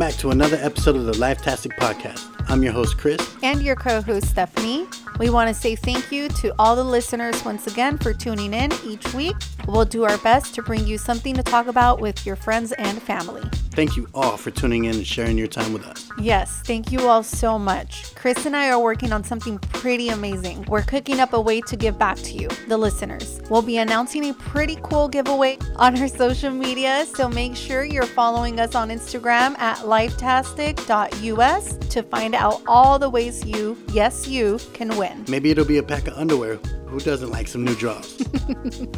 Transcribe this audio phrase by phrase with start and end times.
[0.00, 2.26] back to another episode of the Lifetastic Podcast.
[2.48, 3.20] I'm your host, Chris.
[3.42, 4.86] And your co host, Stephanie.
[5.18, 8.72] We want to say thank you to all the listeners once again for tuning in
[8.82, 9.36] each week.
[9.68, 13.02] We'll do our best to bring you something to talk about with your friends and
[13.02, 13.42] family.
[13.80, 16.06] Thank you all for tuning in and sharing your time with us.
[16.18, 18.14] Yes, thank you all so much.
[18.14, 20.66] Chris and I are working on something pretty amazing.
[20.68, 23.40] We're cooking up a way to give back to you, the listeners.
[23.48, 28.02] We'll be announcing a pretty cool giveaway on our social media, so make sure you're
[28.02, 34.60] following us on Instagram at lifetastic.us to find out all the ways you, yes, you,
[34.74, 35.24] can win.
[35.26, 36.58] Maybe it'll be a pack of underwear.
[36.90, 38.20] Who doesn't like some new draws?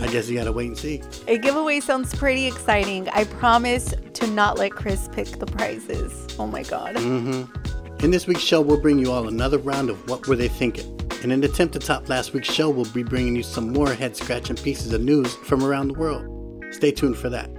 [0.01, 1.03] I guess you gotta wait and see.
[1.29, 3.07] A giveaway sounds pretty exciting.
[3.11, 6.27] I promise to not let Chris pick the prizes.
[6.39, 6.97] Oh my god.
[6.97, 8.05] Mm-hmm.
[8.05, 10.99] In this week's show, we'll bring you all another round of What Were They Thinking?
[11.23, 14.17] In an attempt to top last week's show, we'll be bringing you some more head
[14.17, 16.65] scratching pieces of news from around the world.
[16.73, 17.51] Stay tuned for that.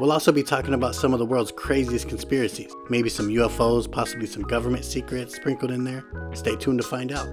[0.00, 4.26] We'll also be talking about some of the world's craziest conspiracies, maybe some UFOs, possibly
[4.26, 6.04] some government secrets sprinkled in there.
[6.32, 7.28] Stay tuned to find out.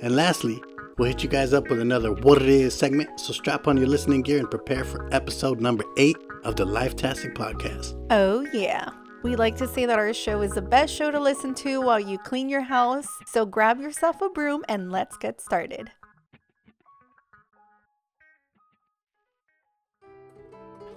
[0.00, 0.60] And lastly,
[0.98, 3.86] we'll hit you guys up with another What It Is segment, so strap on your
[3.86, 7.94] listening gear and prepare for episode number eight of the Lifetastic Podcast.
[8.10, 8.90] Oh, yeah.
[9.22, 12.00] We like to say that our show is the best show to listen to while
[12.00, 15.90] you clean your house, so grab yourself a broom and let's get started.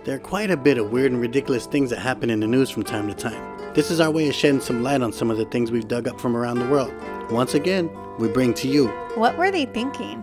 [0.05, 2.69] There are quite a bit of weird and ridiculous things that happen in the news
[2.69, 3.73] from time to time.
[3.73, 6.07] This is our way of shedding some light on some of the things we've dug
[6.07, 6.93] up from around the world.
[7.31, 10.21] Once again, we bring to you What were they thinking?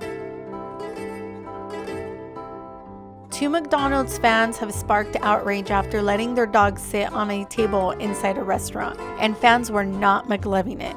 [3.30, 8.36] Two McDonald's fans have sparked outrage after letting their dog sit on a table inside
[8.36, 10.94] a restaurant, and fans were not McLoving it.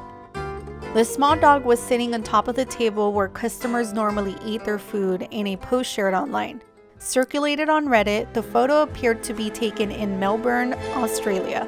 [0.93, 4.77] The small dog was sitting on top of the table where customers normally eat their
[4.77, 6.61] food in a post shared online.
[6.99, 11.65] Circulated on Reddit, the photo appeared to be taken in Melbourne, Australia.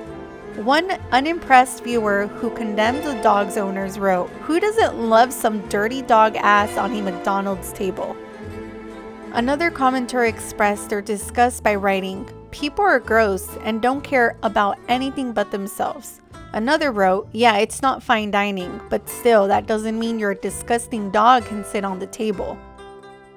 [0.58, 6.36] One unimpressed viewer who condemned the dog's owners wrote, Who doesn't love some dirty dog
[6.36, 8.18] ass on a McDonald's table?
[9.34, 15.32] Another commenter expressed their disgust by writing, People are gross and don't care about anything
[15.32, 16.22] but themselves.
[16.54, 21.46] Another wrote, Yeah, it's not fine dining, but still, that doesn't mean your disgusting dog
[21.46, 22.58] can sit on the table.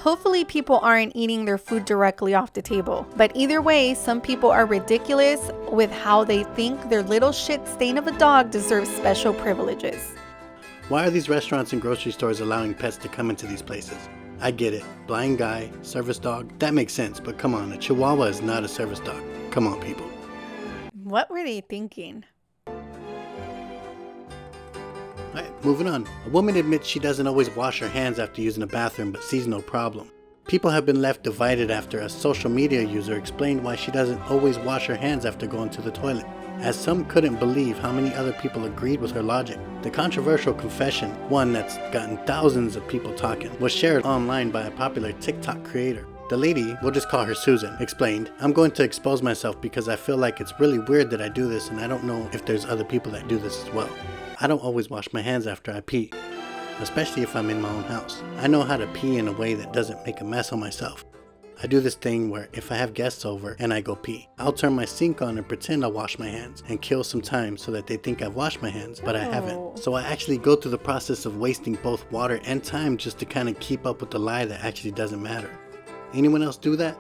[0.01, 3.07] Hopefully, people aren't eating their food directly off the table.
[3.17, 7.99] But either way, some people are ridiculous with how they think their little shit stain
[7.99, 10.15] of a dog deserves special privileges.
[10.89, 13.99] Why are these restaurants and grocery stores allowing pets to come into these places?
[14.41, 14.85] I get it.
[15.07, 18.69] Blind guy, service dog, that makes sense, but come on, a chihuahua is not a
[18.69, 19.23] service dog.
[19.51, 20.07] Come on, people.
[20.95, 22.25] What were they thinking?
[25.31, 26.09] Alright, moving on.
[26.27, 29.47] A woman admits she doesn't always wash her hands after using a bathroom but sees
[29.47, 30.11] no problem.
[30.49, 34.59] People have been left divided after a social media user explained why she doesn't always
[34.59, 36.27] wash her hands after going to the toilet,
[36.59, 39.61] as some couldn't believe how many other people agreed with her logic.
[39.83, 44.73] The controversial confession, one that's gotten thousands of people talking, was shared online by a
[44.73, 46.09] popular TikTok creator.
[46.31, 49.95] The lady, we'll just call her Susan, explained, I'm going to expose myself because I
[49.95, 52.65] feel like it's really weird that I do this and I don't know if there's
[52.65, 53.91] other people that do this as well.
[54.41, 56.11] I don't always wash my hands after I pee,
[56.81, 58.23] especially if I'm in my own house.
[58.39, 61.05] I know how to pee in a way that doesn't make a mess on myself.
[61.63, 64.55] I do this thing where if I have guests over and I go pee, I'll
[64.55, 67.71] turn my sink on and pretend I wash my hands and kill some time so
[67.73, 69.31] that they think I've washed my hands, but I Oh.
[69.31, 69.79] haven't.
[69.79, 73.27] So I actually go through the process of wasting both water and time just to
[73.27, 75.51] kind of keep up with the lie that actually doesn't matter.
[76.15, 76.97] Anyone else do that?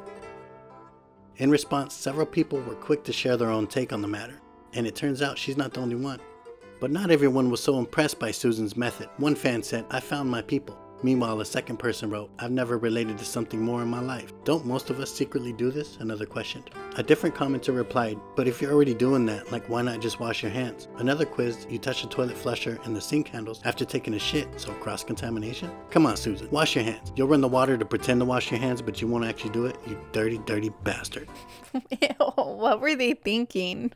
[1.38, 4.42] In response, several people were quick to share their own take on the matter,
[4.74, 6.20] and it turns out she's not the only one.
[6.80, 9.10] But not everyone was so impressed by Susan's method.
[9.18, 10.78] One fan said, I found my people.
[11.02, 14.32] Meanwhile, a second person wrote, I've never related to something more in my life.
[14.44, 15.96] Don't most of us secretly do this?
[15.98, 16.70] Another questioned.
[16.96, 20.42] A different commenter replied, But if you're already doing that, like why not just wash
[20.42, 20.88] your hands?
[20.96, 24.48] Another quizzed, You touch the toilet flusher and the sink handles after taking a shit,
[24.58, 25.70] so cross contamination?
[25.90, 27.12] Come on, Susan, wash your hands.
[27.16, 29.66] You'll run the water to pretend to wash your hands, but you won't actually do
[29.66, 31.28] it, you dirty, dirty bastard.
[31.74, 33.92] Ew, what were they thinking?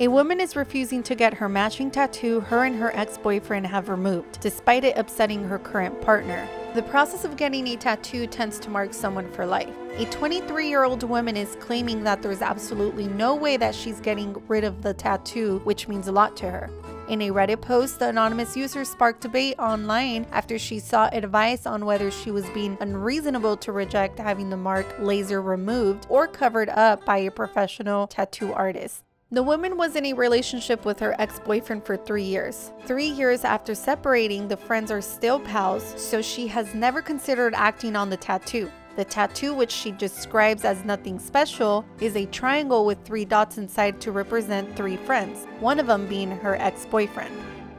[0.00, 3.90] A woman is refusing to get her matching tattoo her and her ex boyfriend have
[3.90, 6.48] removed, despite it upsetting her current partner.
[6.74, 9.68] The process of getting a tattoo tends to mark someone for life.
[9.98, 14.34] A 23 year old woman is claiming that there's absolutely no way that she's getting
[14.48, 16.70] rid of the tattoo, which means a lot to her.
[17.08, 21.84] In a Reddit post, the anonymous user sparked debate online after she sought advice on
[21.84, 27.04] whether she was being unreasonable to reject having the mark laser removed or covered up
[27.04, 29.04] by a professional tattoo artist.
[29.32, 32.70] The woman was in a relationship with her ex boyfriend for three years.
[32.84, 37.96] Three years after separating, the friends are still pals, so she has never considered acting
[37.96, 38.70] on the tattoo.
[38.94, 44.02] The tattoo, which she describes as nothing special, is a triangle with three dots inside
[44.02, 47.34] to represent three friends, one of them being her ex boyfriend.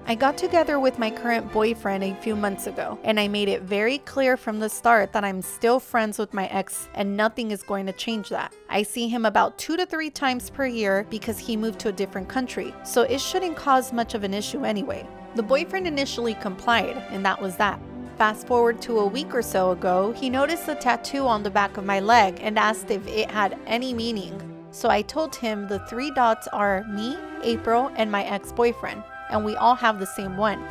[0.05, 3.61] I got together with my current boyfriend a few months ago, and I made it
[3.61, 7.63] very clear from the start that I'm still friends with my ex and nothing is
[7.63, 8.53] going to change that.
[8.67, 11.93] I see him about two to three times per year because he moved to a
[11.93, 15.07] different country, so it shouldn't cause much of an issue anyway.
[15.35, 17.79] The boyfriend initially complied, and that was that.
[18.17, 21.77] Fast forward to a week or so ago, he noticed a tattoo on the back
[21.77, 24.37] of my leg and asked if it had any meaning.
[24.71, 29.01] So I told him the three dots are me, April, and my ex boyfriend
[29.33, 30.63] and we all have the same one.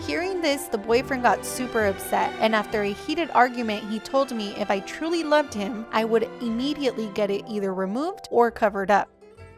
[0.00, 4.54] Hearing this, the boyfriend got super upset, and after a heated argument, he told me
[4.56, 9.08] if I truly loved him, I would immediately get it either removed or covered up.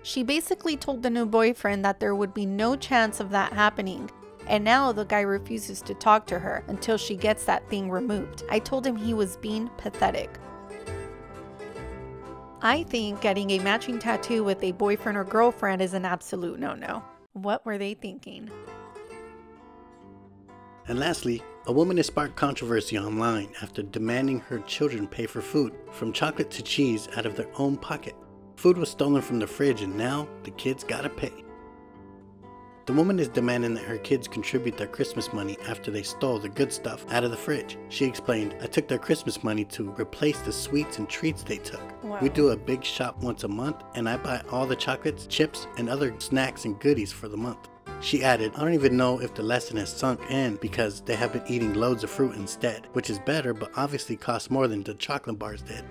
[0.03, 4.11] She basically told the new boyfriend that there would be no chance of that happening,
[4.47, 8.45] and now the guy refuses to talk to her until she gets that thing removed.
[8.51, 10.31] I told him he was being pathetic.
[12.63, 16.75] I think getting a matching tattoo with a boyfriend or girlfriend is an absolute no
[16.75, 17.03] no.
[17.33, 18.51] What were they thinking?
[20.89, 25.73] And lastly, a woman has sparked controversy online after demanding her children pay for food,
[25.93, 28.17] from chocolate to cheese, out of their own pocket.
[28.57, 31.33] Food was stolen from the fridge, and now the kids gotta pay.
[32.87, 36.49] The woman is demanding that her kids contribute their Christmas money after they stole the
[36.49, 37.77] good stuff out of the fridge.
[37.89, 42.03] She explained, I took their Christmas money to replace the sweets and treats they took.
[42.03, 42.19] Wow.
[42.21, 45.67] We do a big shop once a month, and I buy all the chocolates, chips,
[45.77, 47.69] and other snacks and goodies for the month.
[48.01, 51.35] She added, I don't even know if the lesson has sunk in because they have
[51.35, 54.95] been eating loads of fruit instead, which is better but obviously costs more than the
[54.95, 55.85] chocolate bars did.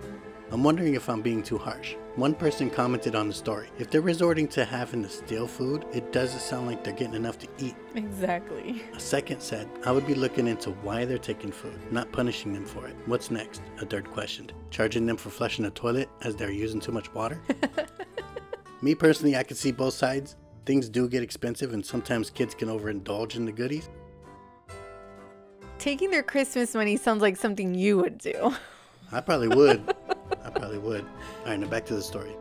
[0.51, 1.95] I'm wondering if I'm being too harsh.
[2.15, 6.11] One person commented on the story if they're resorting to having to steal food, it
[6.11, 7.75] doesn't sound like they're getting enough to eat.
[7.93, 8.81] Exactly.
[8.95, 12.65] A second said, I would be looking into why they're taking food, not punishing them
[12.65, 12.95] for it.
[13.05, 13.61] What's next?
[13.79, 17.39] A third questioned, charging them for flushing the toilet as they're using too much water?
[18.81, 20.35] Me personally, I can see both sides.
[20.65, 23.87] Things do get expensive, and sometimes kids can overindulge in the goodies.
[25.77, 28.55] Taking their Christmas money sounds like something you would do.
[29.11, 29.95] I probably would.
[30.49, 31.05] I probably would.
[31.43, 32.35] All right, now back to the story.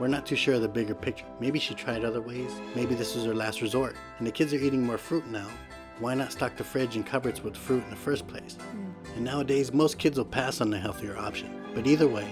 [0.00, 1.26] We're not too sure of the bigger picture.
[1.38, 2.50] Maybe she tried other ways.
[2.74, 3.94] Maybe this was her last resort.
[4.18, 5.46] And the kids are eating more fruit now.
[6.00, 8.56] Why not stock the fridge and cupboards with fruit in the first place?
[8.56, 8.90] Hmm.
[9.14, 11.62] And nowadays, most kids will pass on the healthier option.
[11.74, 12.26] But either way,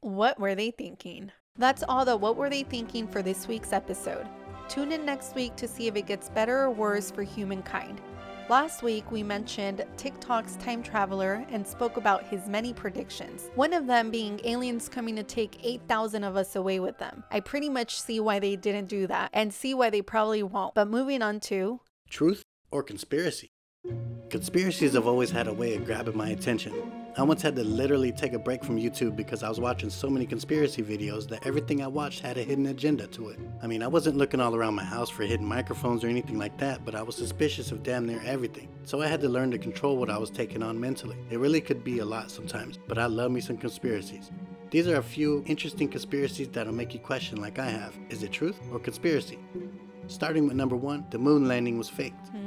[0.00, 1.30] What were they thinking?
[1.58, 4.26] That's all the What Were They Thinking for this week's episode.
[4.68, 8.00] Tune in next week to see if it gets better or worse for humankind.
[8.52, 13.50] Last week, we mentioned TikTok's time traveler and spoke about his many predictions.
[13.54, 17.24] One of them being aliens coming to take 8,000 of us away with them.
[17.30, 20.74] I pretty much see why they didn't do that and see why they probably won't.
[20.74, 23.48] But moving on to truth or conspiracy?
[24.28, 27.01] Conspiracies have always had a way of grabbing my attention.
[27.14, 30.08] I once had to literally take a break from YouTube because I was watching so
[30.08, 33.38] many conspiracy videos that everything I watched had a hidden agenda to it.
[33.62, 36.56] I mean, I wasn't looking all around my house for hidden microphones or anything like
[36.56, 38.70] that, but I was suspicious of damn near everything.
[38.84, 41.18] So I had to learn to control what I was taking on mentally.
[41.28, 44.30] It really could be a lot sometimes, but I love me some conspiracies.
[44.70, 48.32] These are a few interesting conspiracies that'll make you question, like I have is it
[48.32, 49.38] truth or conspiracy?
[50.06, 52.28] Starting with number one, the moon landing was faked.
[52.28, 52.41] Hmm.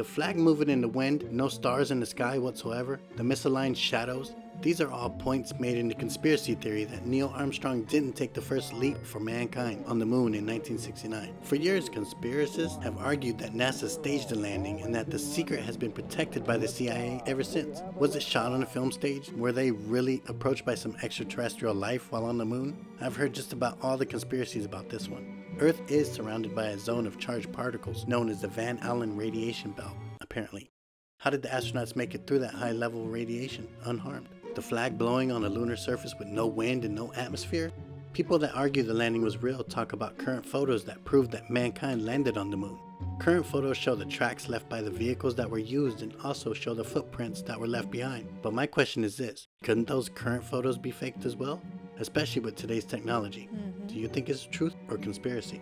[0.00, 4.34] The flag moving in the wind, no stars in the sky whatsoever, the misaligned shadows,
[4.62, 8.40] these are all points made in the conspiracy theory that Neil Armstrong didn't take the
[8.40, 11.34] first leap for mankind on the moon in 1969.
[11.42, 15.76] For years, conspiracists have argued that NASA staged the landing and that the secret has
[15.76, 17.82] been protected by the CIA ever since.
[17.96, 19.30] Was it shot on a film stage?
[19.32, 22.86] Were they really approached by some extraterrestrial life while on the moon?
[23.02, 25.39] I've heard just about all the conspiracies about this one.
[25.60, 29.72] Earth is surrounded by a zone of charged particles known as the Van Allen radiation
[29.72, 30.70] belt, apparently.
[31.18, 34.30] How did the astronauts make it through that high level radiation unharmed?
[34.54, 37.72] The flag blowing on a lunar surface with no wind and no atmosphere?
[38.14, 42.06] People that argue the landing was real talk about current photos that prove that mankind
[42.06, 42.78] landed on the moon.
[43.18, 46.72] Current photos show the tracks left by the vehicles that were used and also show
[46.72, 48.26] the footprints that were left behind.
[48.40, 51.60] But my question is this couldn't those current photos be faked as well?
[51.98, 53.50] Especially with today's technology.
[53.52, 53.69] Do
[54.00, 55.60] you think it's truth or conspiracy?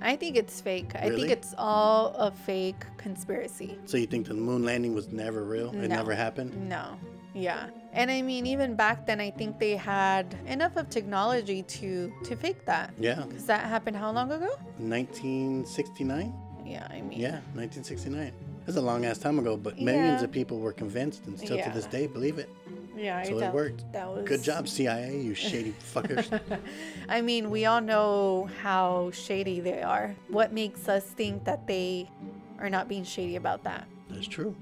[0.00, 0.92] I think it's fake.
[0.94, 3.78] I think it's all a fake conspiracy.
[3.84, 5.70] So you think the moon landing was never real?
[5.74, 6.68] It never happened?
[6.68, 6.98] No.
[7.34, 7.68] Yeah.
[7.92, 12.36] And I mean even back then I think they had enough of technology to to
[12.36, 12.92] fake that.
[12.98, 13.24] Yeah.
[13.30, 14.50] Cuz that happened how long ago?
[14.78, 16.32] 1969?
[16.64, 18.32] Yeah, I mean Yeah, 1969.
[18.66, 20.24] That's a long ass time ago, but millions Yeah.
[20.24, 22.48] of people were convinced and still to this day believe it.
[22.96, 23.92] Yeah, I So it worked.
[23.92, 26.40] That was Good job, CIA, you shady fuckers.
[27.08, 30.14] I mean, we all know how shady they are.
[30.28, 32.08] What makes us think that they
[32.58, 33.86] are not being shady about that?
[34.10, 34.54] That's true.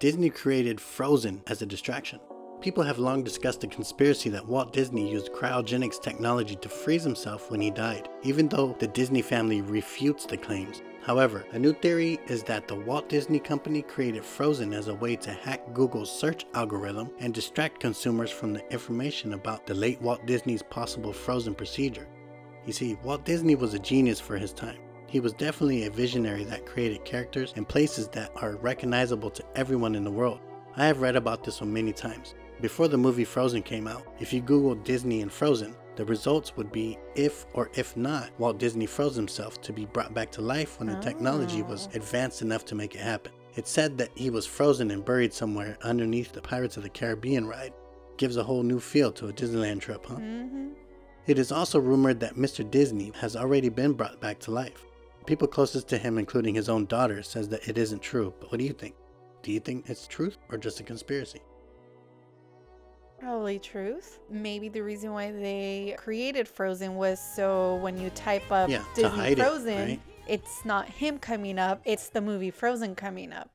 [0.00, 2.20] Disney created Frozen as a distraction.
[2.60, 7.50] People have long discussed the conspiracy that Walt Disney used cryogenics technology to freeze himself
[7.50, 10.82] when he died, even though the Disney family refutes the claims.
[11.04, 15.16] However, a new theory is that the Walt Disney Company created Frozen as a way
[15.16, 20.24] to hack Google's search algorithm and distract consumers from the information about the late Walt
[20.24, 22.08] Disney's possible frozen procedure.
[22.64, 24.78] You see, Walt Disney was a genius for his time.
[25.06, 29.94] He was definitely a visionary that created characters and places that are recognizable to everyone
[29.94, 30.40] in the world.
[30.74, 32.34] I have read about this one many times.
[32.62, 36.72] Before the movie Frozen came out, if you Google Disney and Frozen, the results would
[36.72, 40.78] be if or if not Walt Disney froze himself to be brought back to life
[40.78, 41.96] when the technology was Oh.
[41.96, 43.32] advanced enough to make it happen.
[43.56, 47.46] It's said that he was frozen and buried somewhere underneath the Pirates of the Caribbean
[47.46, 47.72] ride.
[48.16, 50.16] Gives a whole new feel to a Disneyland trip, huh?
[50.16, 50.68] Mm-hmm.
[51.26, 52.68] It is also rumored that Mr.
[52.68, 54.84] Disney has already been brought back to life.
[55.26, 58.34] People closest to him, including his own daughter, says that it isn't true.
[58.40, 58.94] But what do you think?
[59.42, 61.40] Do you think it's truth or just a conspiracy?
[63.24, 64.18] Probably truth.
[64.28, 69.02] Maybe the reason why they created Frozen was so when you type up Yeah, to
[69.02, 70.00] Disney hide it, Frozen, right?
[70.28, 73.48] it's not him coming up, it's the movie Frozen coming up.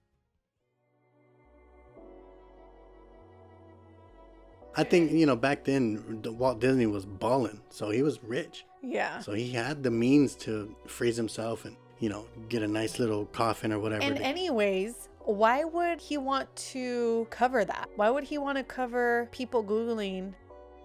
[4.76, 9.20] I think you know back then Walt Disney was balling, so he was rich, Yeah.
[9.20, 13.26] so he had the means to freeze himself and you know get a nice little
[13.26, 14.02] coffin or whatever.
[14.02, 17.90] And to- anyways, why would he want to cover that?
[17.96, 20.34] Why would he want to cover people Googling?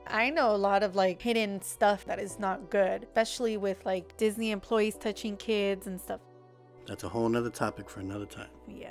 [0.06, 4.16] I know a lot of like hidden stuff that is not good, especially with like
[4.16, 6.20] Disney employees touching kids and stuff.
[6.86, 8.50] That's a whole nother topic for another time.
[8.68, 8.90] Yeah.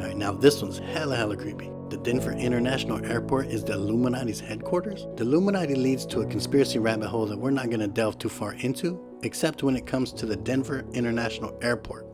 [0.00, 1.70] All right, now this one's hella hella creepy.
[1.90, 5.08] The Denver International Airport is the Illuminati's headquarters.
[5.16, 8.28] The Illuminati leads to a conspiracy rabbit hole that we're not going to delve too
[8.28, 12.06] far into, except when it comes to the Denver International Airport.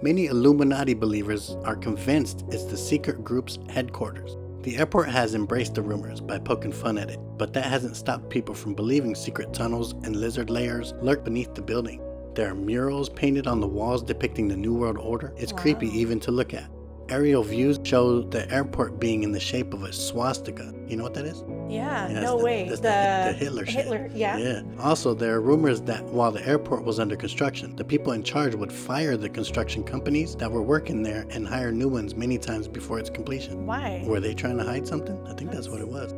[0.00, 4.36] Many Illuminati believers are convinced it's the secret group's headquarters.
[4.62, 8.30] The airport has embraced the rumors by poking fun at it, but that hasn't stopped
[8.30, 12.00] people from believing secret tunnels and lizard layers lurk beneath the building.
[12.34, 15.34] There are murals painted on the walls depicting the New World Order.
[15.36, 16.70] It's creepy even to look at.
[17.08, 20.72] Aerial views show the airport being in the shape of a swastika.
[20.88, 21.44] You know what that is?
[21.68, 22.68] Yeah, Yeah, no the- way.
[22.68, 23.74] that's The, the- the Hitler shit.
[23.84, 24.36] Hitler, yeah.
[24.38, 24.62] Yeah.
[24.80, 28.54] Also, there are rumors that while the airport was under construction, the people in charge
[28.54, 32.68] would fire the construction companies that were working there and hire new ones many times
[32.68, 33.66] before its completion.
[33.66, 34.02] Why?
[34.06, 35.18] Were they trying to hide something?
[35.28, 36.12] I think that's what it was.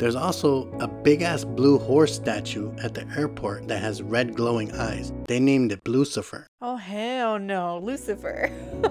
[0.00, 4.72] There's also a big ass blue horse statue at the airport that has red glowing
[4.72, 5.12] eyes.
[5.28, 6.46] They named it Blucifer.
[6.62, 8.50] Oh hell no, Lucifer.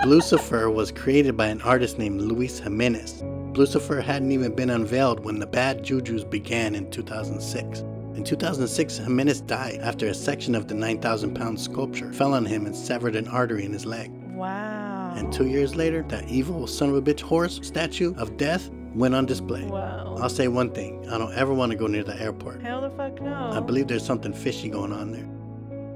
[0.00, 3.20] Blucifer was created by an artist named Luis Jimenez.
[3.52, 7.80] Blucifer hadn't even been unveiled when the bad jujus began in 2006.
[8.16, 12.64] In 2006, Jimenez died after a section of the 9,000 pound sculpture fell on him
[12.64, 14.10] and severed an artery in his leg.
[14.32, 15.12] wow.
[15.14, 19.14] And two years later, that evil son of a bitch horse statue of death went
[19.14, 19.64] on display.
[19.64, 20.16] Wow.
[20.20, 22.62] I'll say one thing I don't ever want to go near the airport.
[22.62, 23.50] Hell the fuck no.
[23.52, 25.28] I believe there's something fishy going on there.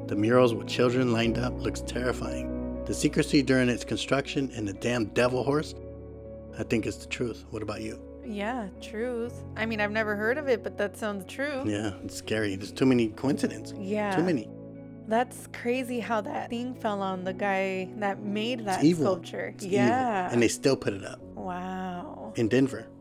[0.06, 2.84] The murals with children lined up looks terrifying.
[2.84, 5.74] The secrecy during its construction and the damn devil horse,
[6.58, 7.44] I think it's the truth.
[7.50, 8.00] What about you?
[8.24, 9.34] Yeah, truth.
[9.56, 11.62] I mean, I've never heard of it, but that sounds true.
[11.64, 12.56] Yeah, it's scary.
[12.56, 13.76] There's too many coincidences.
[13.78, 14.14] Yeah.
[14.14, 14.48] Too many.
[15.08, 19.04] That's crazy how that thing fell on the guy that made that evil.
[19.04, 19.52] sculpture.
[19.54, 19.76] It's evil.
[19.78, 20.30] yeah.
[20.30, 21.81] And they still put it up wow.
[22.36, 22.91] In Denver.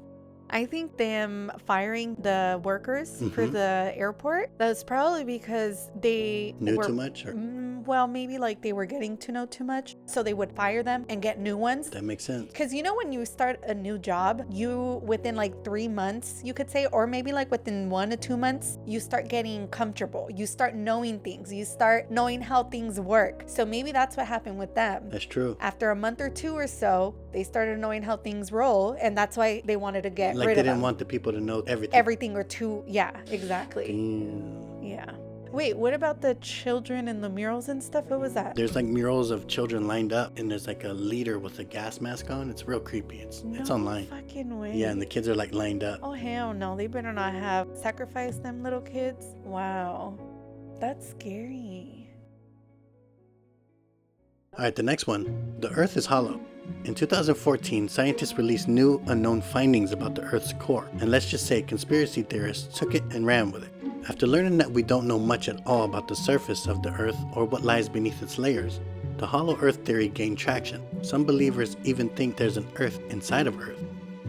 [0.52, 3.52] I think them firing the workers for Mhm.
[3.54, 7.26] the airport, that's probably because they Knew were too much?
[7.26, 9.96] Or Mm, well, maybe like they were getting to know too much.
[10.06, 11.90] So they would fire them and get new ones.
[11.92, 12.48] that makes sense.
[12.52, 16.54] Because you know, when you start a new job, you within like three months, you
[16.54, 20.30] could say, or maybe like within one to two months, you start getting comfortable.
[20.34, 21.52] You start knowing things.
[21.54, 23.44] You start knowing how things work.
[23.48, 25.10] So maybe that's what happened with them.
[25.10, 25.56] That's true.
[25.60, 29.38] After a month or two or so, they started knowing how things roll, and that's
[29.38, 31.96] why they wanted to get Like they didn't want the people to know everything.
[31.96, 32.84] everything or two.
[32.88, 33.88] Yeah, exactly.
[33.88, 34.84] Damn.
[34.84, 35.12] Yeah.
[35.52, 38.06] Wait, what about the children and the murals and stuff?
[38.06, 38.56] What was that?
[38.56, 42.00] There's like murals of children lined up, and there's like a leader with a gas
[42.00, 42.50] mask on.
[42.50, 43.20] It's real creepy.
[43.20, 44.08] It's it's online.
[44.08, 44.74] Fucking way.
[44.74, 46.00] Yeah, and the kids are like lined up.
[46.02, 46.78] Oh hell no!
[46.78, 49.26] They better not have sacrificed them little kids.
[49.44, 50.18] Wow,
[50.80, 52.10] that's scary.
[54.58, 55.56] All right, the next one.
[55.60, 56.40] The Earth is hollow.
[56.86, 61.62] In 2014, scientists released new unknown findings about the Earth's core, and let's just say
[61.62, 63.70] conspiracy theorists took it and ran with it.
[64.10, 67.18] After learning that we don't know much at all about the surface of the Earth
[67.34, 68.80] or what lies beneath its layers,
[69.18, 70.82] the hollow Earth theory gained traction.
[71.04, 73.80] Some believers even think there's an Earth inside of Earth.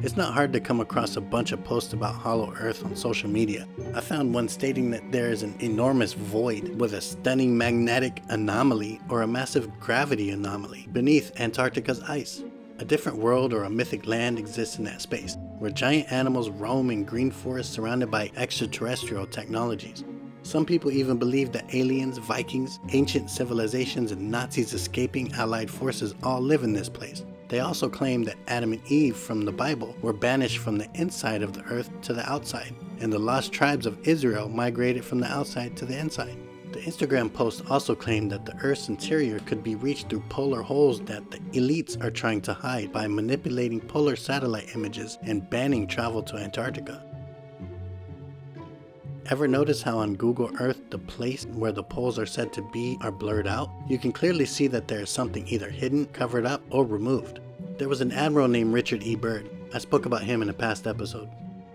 [0.04, 3.30] It's not hard to come across a bunch of posts about Hollow Earth on social
[3.30, 3.68] media.
[3.94, 9.00] I found one stating that there is an enormous void with a stunning magnetic anomaly
[9.08, 12.42] or a massive gravity anomaly beneath Antarctica's ice.
[12.80, 16.90] A different world or a mythic land exists in that space, where giant animals roam
[16.90, 20.02] in green forests surrounded by extraterrestrial technologies.
[20.42, 26.40] Some people even believe that aliens, Vikings, ancient civilizations, and Nazis escaping Allied forces all
[26.40, 27.24] live in this place.
[27.52, 31.42] They also claim that Adam and Eve from the Bible were banished from the inside
[31.42, 35.30] of the earth to the outside, and the lost tribes of Israel migrated from the
[35.30, 36.38] outside to the inside.
[36.72, 41.02] The Instagram post also claimed that the Earth's interior could be reached through polar holes
[41.02, 46.22] that the elites are trying to hide by manipulating polar satellite images and banning travel
[46.22, 47.04] to Antarctica.
[49.30, 52.98] Ever notice how on Google Earth the place where the poles are said to be
[53.02, 53.70] are blurred out?
[53.86, 57.38] You can clearly see that there is something either hidden, covered up, or removed.
[57.78, 59.14] There was an admiral named Richard E.
[59.14, 59.48] Byrd.
[59.72, 61.30] I spoke about him in a past episode.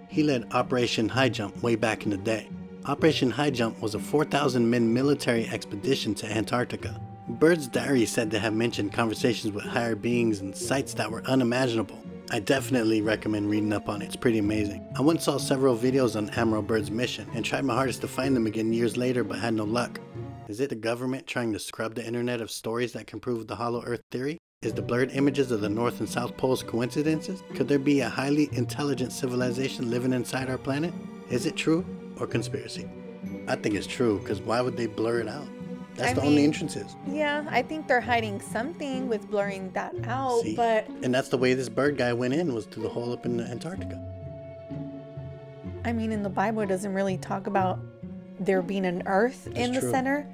[0.09, 2.49] He led Operation High Jump way back in the day.
[2.85, 6.99] Operation High Jump was a 4,000 men military expedition to Antarctica.
[7.29, 11.23] Byrd's diary is said to have mentioned conversations with higher beings and sights that were
[11.25, 11.99] unimaginable.
[12.29, 14.85] I definitely recommend reading up on it, it's pretty amazing.
[14.97, 18.35] I once saw several videos on Admiral Byrd's mission and tried my hardest to find
[18.35, 20.01] them again years later but had no luck.
[20.49, 23.55] Is it the government trying to scrub the internet of stories that can prove the
[23.55, 24.37] Hollow Earth theory?
[24.61, 27.43] Is the blurred images of the North and South Poles coincidences?
[27.55, 30.93] Could there be a highly intelligent civilization living inside our planet?
[31.29, 31.85] Is it true
[32.19, 32.89] or conspiracy?
[33.47, 35.47] I think it's true, because why would they blur it out?
[35.97, 36.95] That's I the only entrance is.
[37.07, 40.55] Yeah, I think they're hiding something with blurring that out, See?
[40.55, 43.25] but And that's the way this Byrd guy went in, was through the hole up
[43.25, 43.99] in Antarctica.
[45.83, 47.79] I mean, in the Bible, it doesn't really talk about
[48.39, 49.91] there being an earth in the true.
[49.91, 50.27] center.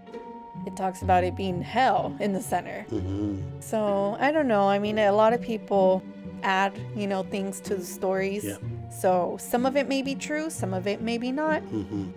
[0.65, 2.83] It talks about it being hell in the center.
[2.89, 4.67] hmm So I don't know.
[4.67, 6.03] I mean, a lot of people
[6.43, 8.43] add, you know, things to the stories.
[8.43, 8.57] Yeah.
[8.89, 11.61] So some of it may be true, some of it maybe not.
[11.61, 12.09] hmm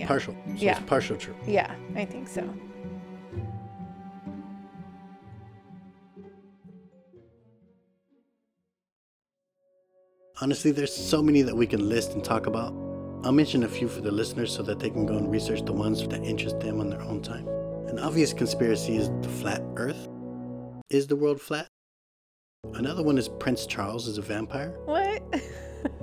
[0.00, 0.06] Yeah.
[0.06, 0.34] Partial.
[0.34, 0.78] So Yeah.
[0.78, 1.34] It's partial true.
[1.46, 2.48] Yeah, I think so.
[10.40, 12.72] Honestly, there's so many that we can list and talk about.
[13.22, 15.72] I'll mention a few for the listeners so that they can go and research the
[15.74, 17.46] ones that interest them on their own time.
[17.88, 20.08] An obvious conspiracy is the flat earth.
[20.88, 21.68] Is the world flat?
[22.72, 24.70] Another one is Prince Charles is a vampire.
[24.86, 25.22] What?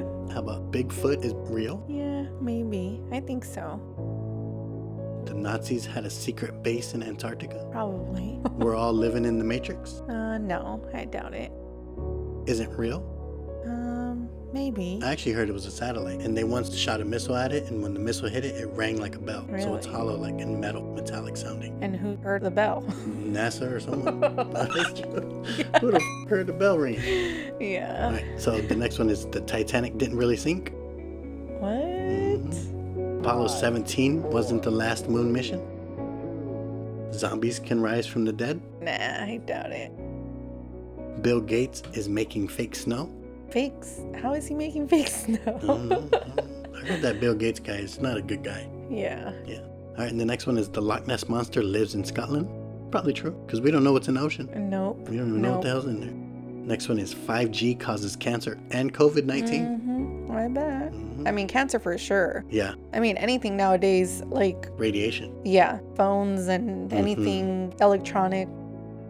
[0.56, 1.84] Bigfoot is real?
[1.88, 3.02] yeah, maybe.
[3.12, 3.80] I think so.
[5.26, 7.68] The Nazis had a secret base in Antarctica.
[7.72, 8.40] Probably.
[8.54, 10.02] We're all living in the Matrix.
[10.10, 11.52] uh, no, I doubt it.
[12.48, 13.02] Isn't real?
[14.58, 15.00] Maybe.
[15.04, 17.70] I actually heard it was a satellite, and they once shot a missile at it,
[17.70, 19.46] and when the missile hit it, it rang like a bell.
[19.60, 21.78] So it's hollow, like in metal, metallic sounding.
[21.84, 22.84] And who heard the bell?
[23.08, 24.16] NASA or someone.
[25.80, 26.96] Who the f- heard the bell ring?
[27.62, 28.12] yeah.
[28.12, 30.72] Right, so the next one is the Titanic didn't really sink.
[31.60, 31.74] What?
[31.74, 33.20] Mm-hmm.
[33.20, 35.62] Apollo 17 wasn't the last moon mission.
[37.14, 38.60] Zombies can rise from the dead.
[38.82, 39.92] Nah, I doubt it.
[41.22, 43.14] Bill Gates is making fake snow.
[43.50, 44.00] Fakes?
[44.22, 45.38] How is he making fake snow?
[45.46, 45.62] I don't.
[45.62, 46.10] I don't know.
[46.76, 48.68] I heard that Bill Gates guy is not a good guy.
[48.90, 49.32] yeah.
[49.46, 49.60] Yeah.
[49.98, 52.48] All right, and the next one is the Loch Ness monster lives in Scotland.
[52.92, 54.48] Probably true, because we don't know what's in the ocean.
[54.70, 55.10] Nope.
[55.10, 56.12] We don't even know what the hell's in there.
[56.12, 59.66] Next one is 5G causes cancer and COVID 19.
[59.66, 60.32] Mm-hmm.
[60.32, 60.92] I bet.
[60.94, 61.28] Mhm.
[61.28, 62.46] I mean, cancer for sure.
[62.50, 65.34] Yeah, I mean, anything nowadays, like, radiation.
[65.44, 66.94] yeah, phones and Mhm.
[66.94, 68.48] anything electronic.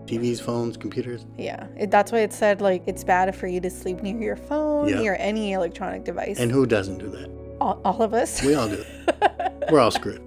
[0.08, 1.26] TVs, phones, computers.
[1.38, 1.68] Yeah.
[1.78, 4.88] It, that's why it said, like, it's bad for you to sleep near your phone,
[4.88, 5.02] Yeah.
[5.02, 6.40] near any electronic device.
[6.40, 7.30] And who doesn't do that?
[7.60, 8.42] all, all of us.
[8.44, 8.84] We all do.
[9.72, 10.22] We're all screwed.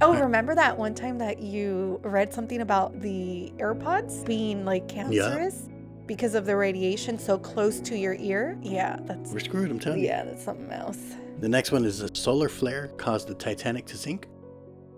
[0.00, 5.68] oh, remember that one time that you read something about the AirPods being like cancerous
[6.06, 8.56] because of the radiation so close to your ear?
[8.62, 10.06] Yeah, that's We're screwed, I'm telling you.
[10.06, 10.98] yeah, that's something else.
[11.40, 14.26] The next one is a solar flare caused the Titanic to sink.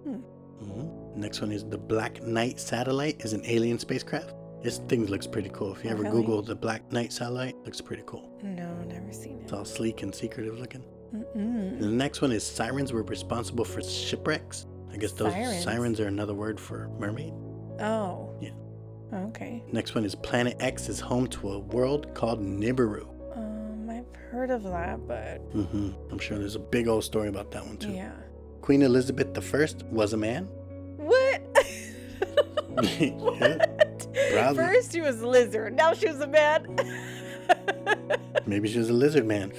[0.04, 0.16] Hmm.
[0.62, 0.99] Mhm.
[1.16, 4.34] Next one is the Black Knight satellite is an alien spacecraft.
[4.62, 5.72] This thing looks pretty cool.
[5.74, 6.20] If you Oh, ever really?
[6.20, 8.30] Google the Black Knight satellite, looks pretty cool.
[8.42, 9.44] No, never seen it.
[9.44, 10.84] It's all sleek and secretive looking.
[11.14, 11.80] Mm-mm.
[11.80, 14.66] the next one is sirens were responsible for shipwrecks.
[14.92, 15.62] I guess those Sirens?
[15.64, 17.32] sirens, are another word for mermaid.
[17.80, 18.32] Oh.
[18.40, 18.50] Yeah.
[19.12, 19.64] Okay.
[19.72, 23.08] Next one is Planet X is home to a world called Nibiru.
[23.36, 25.90] Um, I've heard of that, but Mm-hmm.
[26.12, 27.90] I'm sure there's a big old story about that one too.
[27.90, 28.12] yeah.
[28.60, 30.48] Queen Elizabeth I was a man.
[34.30, 34.52] Yeah.
[34.54, 36.76] First she was a lizard, now she was a man.
[38.46, 39.52] Maybe she was a lizard man.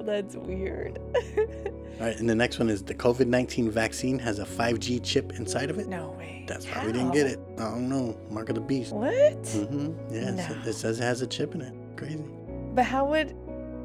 [0.00, 0.98] That's weird.
[1.36, 5.32] All right, and the next one is the COVID 19 vaccine has a 5G chip
[5.38, 5.88] inside of it.
[5.88, 6.44] no way.
[6.46, 7.38] That's why we didn't get it.
[7.58, 8.18] I don't know.
[8.30, 8.92] Mark of the beast.
[8.92, 9.10] What?
[9.12, 10.14] Mm-hmm.
[10.14, 10.70] Yeah, it No.
[10.70, 11.74] it says it has a chip in it.
[11.96, 12.22] Crazy.
[12.74, 13.34] But how would.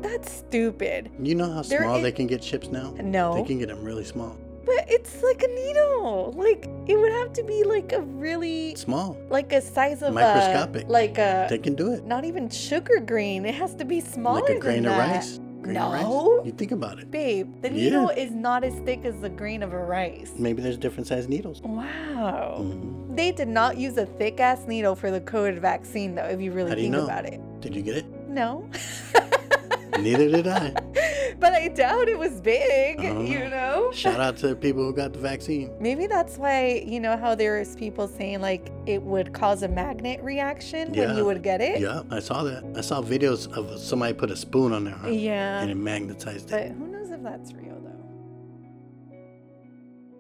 [0.02, 1.10] That's stupid.
[1.22, 2.94] You know how There small is- they can get chips now?
[3.02, 3.36] No.
[3.36, 4.38] They can get them really small.
[4.66, 6.34] But it's like a needle.
[6.38, 8.76] Like, it would have to be like a really.
[8.76, 9.18] Small.
[9.30, 10.86] Like a size of a Microscopic.
[10.88, 11.48] A, like a.
[11.50, 12.06] They can do it.
[12.06, 13.46] not even sugar grain.
[13.46, 15.40] It has to be smaller like a grain of rice.
[15.62, 15.88] Grain no.
[15.88, 16.46] of rice.
[16.46, 17.10] You think about it.
[17.12, 17.84] Babe, the Yeah.
[17.84, 20.32] needle is not as thick as the grain of a rice.
[20.38, 21.62] Maybe there's different sized needles.
[21.62, 22.58] Wow.
[22.60, 23.16] Mhm.
[23.16, 26.52] They did not use a thick ass needle for the COVID vaccine, though, if you
[26.52, 27.06] really How do you think know?
[27.06, 27.40] about it.
[27.62, 28.06] Did you get it?
[28.28, 28.68] No.
[30.00, 30.72] Neither did I.
[31.40, 33.50] but I doubt it was big, you know.
[33.50, 33.92] know?
[33.92, 35.72] Shout out to the people who got the vaccine.
[35.80, 40.22] Maybe that's why, you know, how there's people saying like it would cause a magnet
[40.24, 41.80] reaction when you would get it?
[41.80, 42.64] Yeah, I saw that.
[42.76, 45.62] I saw videos of somebody put a spoon on their arm Yeah.
[45.62, 46.70] and it magnetized But it.
[46.70, 47.74] But who knows if that's real?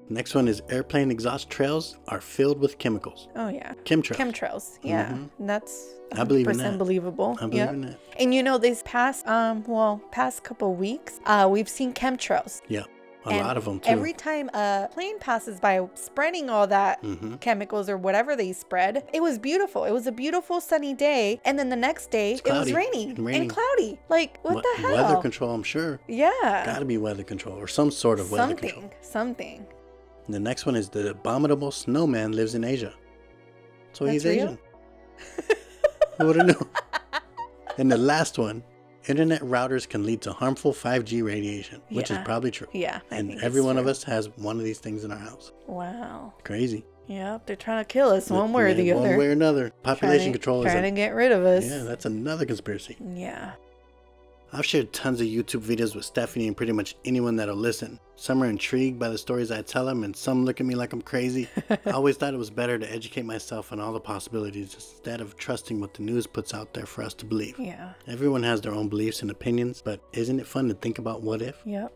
[0.09, 3.27] Next one is airplane exhaust trails are filled with chemicals.
[3.35, 3.73] Oh, yeah.
[3.85, 4.15] Chemtrails.
[4.17, 4.79] Chemtrails.
[4.83, 5.09] Yeah.
[5.13, 5.29] Mhm.
[5.39, 6.77] That's I believe in that.
[6.77, 7.35] believable.
[7.39, 7.69] I believe yeah.
[7.71, 7.99] in that.
[8.19, 12.61] And you know, this past, um, well, past couple weeks, uh, we've seen chemtrails.
[12.67, 12.83] Yeah,
[13.25, 13.89] a And lot of them too.
[13.89, 19.07] Every time a plane passes by spreading all that hmm chemicals or whatever they spread,
[19.13, 19.85] it was beautiful.
[19.85, 21.39] It was a beautiful sunny day.
[21.45, 23.97] And then the next day, it was cloudy raining and and, cloudy.
[24.09, 24.93] Like, what the hell?
[24.93, 25.99] Weather control, I'm sure.
[26.07, 26.63] yeah.
[26.65, 28.69] Got to be weather control or some sort of weather something.
[28.69, 28.91] control.
[29.01, 29.57] Something.
[29.59, 29.67] And
[30.29, 32.93] the next one is the abominable snowman lives in Asia.
[33.93, 34.33] So he's real?
[34.33, 34.57] Asian.
[36.19, 36.69] Who would have known?
[37.77, 38.63] And the last one,
[39.07, 42.67] internet routers can lead to harmful 5G radiation, which is probably true.
[42.71, 43.01] Yeah.
[43.11, 45.51] I and every one of us has one of these things in our house.
[45.67, 46.33] Wow.
[46.43, 46.85] Crazy.
[47.07, 47.47] Yep.
[47.47, 49.09] They're trying to kill us one way or the Yeah, other.
[49.09, 49.71] One way or another.
[49.83, 51.65] Population trying to, control is trying to get rid of us.
[51.65, 52.95] yeah, that's another conspiracy.
[53.13, 53.53] yeah.
[54.55, 57.99] I've shared tons of YouTube videos with Stephanie and pretty much anyone that'll listen.
[58.15, 60.93] Some are intrigued by the stories I tell them, and some look at me like
[60.93, 61.49] I'm crazy.
[61.69, 65.35] I always thought it was better to educate myself on all the possibilities instead of
[65.37, 67.57] trusting what the news puts out there for us to believe.
[67.57, 67.93] Yeah.
[68.07, 71.41] Everyone has their own beliefs and opinions, but isn't it fun to think about what
[71.41, 71.59] if?
[71.65, 71.91] Yep.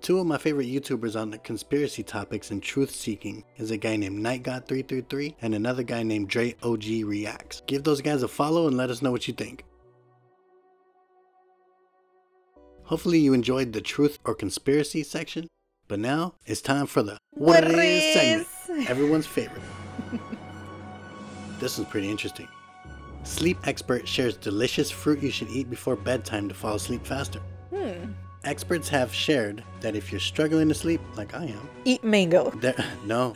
[0.00, 3.96] Two of my favorite YouTubers on the conspiracy topics and truth seeking is a guy
[3.96, 7.62] named NightGod333 and another guy named Dre OG Reacts.
[7.66, 9.64] Give those guys a follow and let us know what you think.
[12.86, 15.48] Hopefully you enjoyed the truth or conspiracy section,
[15.88, 19.62] but now it's time for the what, it is segment, everyone's favorite.
[21.58, 22.48] this is pretty interesting.
[23.24, 27.40] Sleep expert shares delicious fruit you should eat before bedtime to fall asleep faster.
[27.74, 28.12] Hmm.
[28.44, 32.50] Experts have shared that if you're struggling to sleep, like I am, Eat mango.
[32.50, 33.34] there no,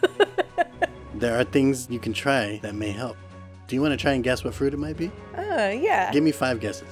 [1.17, 3.17] there are things you can try that may help.
[3.67, 5.11] Do you want to try and guess what fruit it might be?
[5.37, 6.13] Uh, yeah.
[6.13, 6.89] Give me five guesses.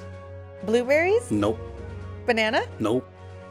[0.64, 1.30] Blueberries?
[1.30, 1.58] Nope,
[2.28, 2.62] Banana?
[2.78, 3.04] nope.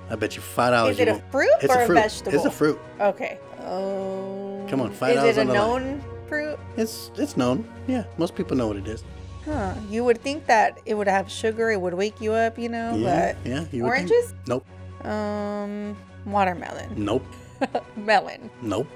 [0.09, 0.93] I bet you five dollars.
[0.95, 2.33] Is it a fruit It's or a a, vegetable?
[2.37, 2.79] It's a fruit.
[3.01, 3.37] Okay.
[3.65, 4.65] Oh.
[4.69, 5.83] Come on, five Is dollars it a the line.
[5.83, 6.57] known fruit?
[6.77, 7.67] It's it's known.
[7.87, 9.03] Yeah, most people know what it is.
[9.43, 9.73] Huh.
[9.89, 12.95] You would think that it would have sugar, it would wake you up, you know,
[12.95, 13.65] yeah, yeah.
[13.71, 14.11] You would think.
[14.11, 14.33] oranges?
[14.47, 14.65] Nope,
[15.05, 16.89] um watermelon.
[16.95, 17.25] nope,
[17.97, 18.49] melon.
[18.61, 18.87] nope.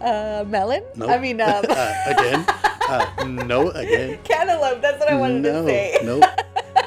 [0.00, 0.82] Uh melon?
[0.96, 1.10] Nope.
[1.10, 2.44] I mean um uh, again.
[2.88, 3.06] Uh,
[3.46, 4.18] no, again.
[4.24, 5.98] cantaloupe, that's what I wanted no, to say.
[6.04, 6.24] nope,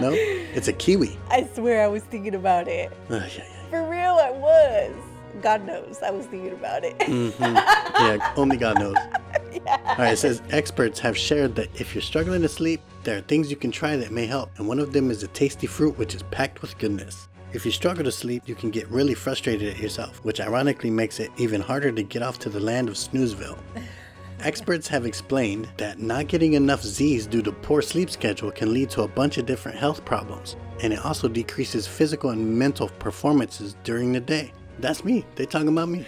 [0.01, 0.15] nope.
[0.17, 1.17] It's a kiwi.
[1.29, 2.91] I swear I was thinking about it.
[3.09, 3.69] Uh, yeah, yeah.
[3.69, 4.93] For real I was.
[5.41, 6.95] God knows I was thinking about it.
[7.03, 8.95] hmm Yeah, only God knows.
[9.51, 9.77] yeah.
[9.85, 13.21] All right, it says experts have shared that if you're struggling to sleep, there are
[13.21, 15.97] things you can try that may help, and one of them is a tasty fruit
[15.97, 17.27] which is packed with goodness.
[17.53, 21.19] If you struggle to sleep, you can get really frustrated at yourself, which ironically makes
[21.19, 23.57] it even harder to get off to the land of Snoozeville.
[24.41, 28.89] Experts have explained that not getting enough Z's due to poor sleep schedule can lead
[28.91, 33.75] to a bunch of different health problems, and it also decreases physical and mental performances
[33.83, 34.51] during the day.
[34.79, 35.25] That's me.
[35.35, 36.05] They talking about me.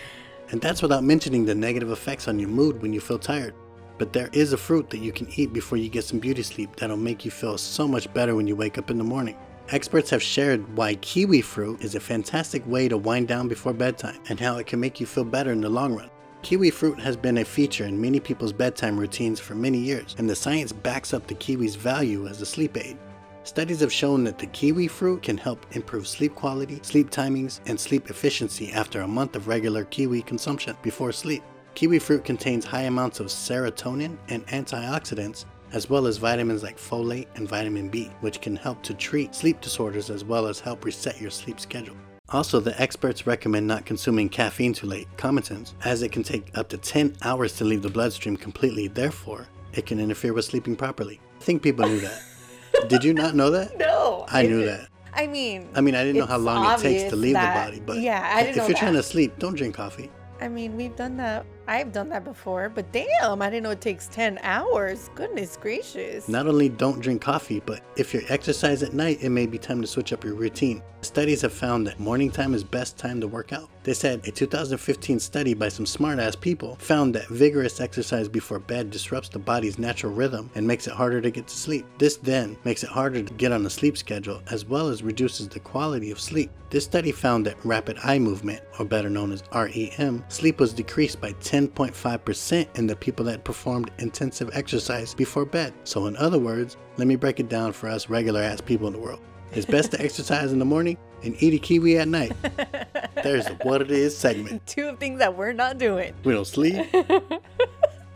[0.51, 3.53] And that's without mentioning the negative effects on your mood when you feel tired.
[3.97, 6.75] But there is a fruit that you can eat before you get some beauty sleep
[6.75, 9.35] that'll make you feel so much better when you wake up in the morning.
[9.69, 14.19] Experts have shared why kiwi fruit is a fantastic way to wind down before bedtime
[14.29, 16.09] and how it can make you feel better in the long run.
[16.43, 20.29] Kiwi fruit has been a feature in many people's bedtime routines for many years, and
[20.29, 22.97] the science backs up the kiwi's value as a sleep aid.
[23.43, 27.79] Studies have shown that the kiwi fruit can help improve sleep quality, sleep timings, and
[27.79, 31.43] sleep efficiency after a month of regular kiwi consumption before sleep.
[31.73, 37.27] Kiwi fruit contains high amounts of serotonin and antioxidants, as well as vitamins like folate
[37.35, 41.19] and vitamin B, which can help to treat sleep disorders as well as help reset
[41.19, 41.97] your sleep schedule.
[42.29, 46.67] Also, the experts recommend not consuming caffeine too late, comatins, as it can take up
[46.69, 51.21] to 10 hours to leave the bloodstream completely, therefore, it can interfere with sleeping properly.
[51.39, 52.21] I think people knew that.
[52.89, 53.77] Did you not know that?
[53.77, 54.25] No.
[54.29, 54.89] I knew that.
[55.13, 57.71] I mean I mean, I didn't know how long it takes to leave that- the
[57.71, 60.11] body, but yeah, I didn't if you're trying to sleep, don't drink coffee.
[60.39, 63.81] I mean, we've done that I've done that before, but damn, I didn't know it
[63.81, 65.09] takes 10 hours.
[65.15, 66.29] Goodness gracious.
[66.29, 69.81] Not only don't drink coffee, but if you exercise at night, it may be time
[69.81, 70.81] to switch up your routine.
[71.01, 73.69] Studies have found that morning time is best time to work out.
[73.87, 78.59] They said a 2015 study by some smart ass people found that vigorous exercise before
[78.59, 81.85] bed disrupts the body's natural rhythm and makes it harder to get to sleep.
[81.97, 85.47] This then makes it harder to get on a sleep schedule as well as reduces
[85.47, 86.51] the quality of sleep.
[86.69, 91.21] This study found that rapid eye movement, or better known as REM, sleep was decreased
[91.21, 95.73] by 10.5% in the people that performed intensive exercise before bed.
[95.85, 98.93] So, in other words, let me break it down for us regular ass people in
[98.93, 99.21] the world.
[99.53, 102.33] It's best to exercise in the morning and eat a kiwi at night.
[103.23, 104.65] There's the what it is segment.
[104.67, 106.13] Two things that we're not doing.
[106.23, 106.85] We don't sleep.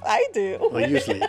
[0.03, 0.57] I do.
[0.71, 1.23] Well, you sleep.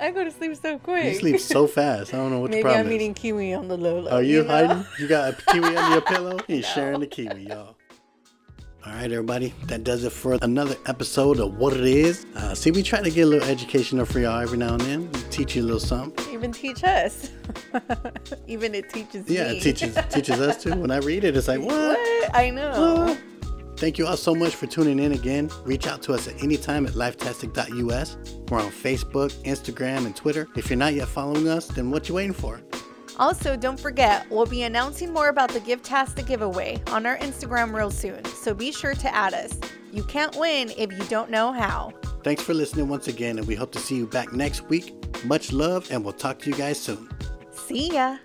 [0.00, 1.04] I go to sleep so quick.
[1.04, 2.12] You sleep so fast.
[2.12, 2.96] I don't know what Maybe the problem I'm is.
[2.96, 4.08] eating kiwi on the low.
[4.08, 4.48] Are you, know?
[4.48, 4.84] hiding?
[4.98, 6.38] You got a kiwi under your pillow?
[6.46, 7.77] He's ain't sharing the kiwi, y'all.
[8.88, 9.52] All right, everybody.
[9.66, 12.24] That does it for another episode of What It Is.
[12.34, 15.12] Uh, see, we try to get a little educational for y'all every now and then.
[15.30, 16.32] Teach you a little something.
[16.32, 17.30] Even teach us.
[18.46, 19.58] Even it teaches Yeah, me.
[19.58, 20.74] it teaches teaches us too.
[20.74, 21.74] When I read it, it's like, what?
[21.98, 22.34] What?
[22.34, 23.04] I know.
[23.06, 23.18] What?
[23.78, 25.50] Thank you all so much for tuning in again.
[25.64, 28.16] Reach out to us at any time at lifetastic.us.
[28.48, 30.48] We're on Facebook, Instagram, and Twitter.
[30.56, 32.60] If you're not yet following us, then what you waiting for?
[33.18, 37.90] Also, don't forget, we'll be announcing more about the Givetastic giveaway on our Instagram real
[37.90, 39.58] soon, so be sure to add us.
[39.92, 41.92] You can't win if you don't know how.
[42.22, 44.94] Thanks for listening once again, and we hope to see you back next week.
[45.24, 47.08] Much love, and we'll talk to you guys soon.
[47.50, 48.18] See ya!